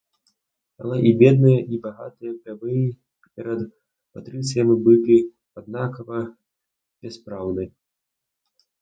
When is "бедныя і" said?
1.19-1.79